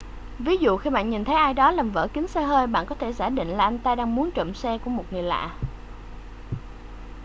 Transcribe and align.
ví 0.39 0.57
dụ 0.57 0.77
khi 0.77 0.89
bạn 0.89 1.09
nhìn 1.09 1.25
thấy 1.25 1.35
ai 1.35 1.53
đó 1.53 1.71
làm 1.71 1.91
vỡ 1.91 2.07
kính 2.13 2.27
xe 2.27 2.41
hơi 2.41 2.67
bạn 2.67 2.85
có 2.85 2.95
thể 2.95 3.13
giả 3.13 3.29
định 3.29 3.47
là 3.47 3.63
anh 3.63 3.79
ta 3.79 3.95
đang 3.95 4.15
muốn 4.15 4.31
trộm 4.31 4.53
xe 4.53 4.77
của 4.77 4.89
một 4.89 5.05
người 5.11 5.23
lạ 5.23 5.57